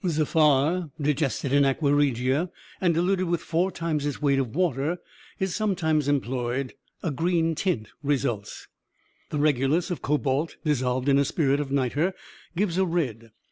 [0.03, 2.49] Zaffre, digested in aqua regia,
[2.81, 4.97] and diluted with four times its weight of water,
[5.39, 8.67] is sometimes employed; a green tint results.
[9.29, 12.15] The regulus of cobalt, dissolved in spirit of nitre,
[12.55, 13.29] gives a red.